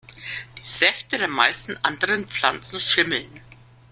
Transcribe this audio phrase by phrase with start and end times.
[0.57, 3.29] Die Säfte der meisten anderen Pflanzen schimmeln.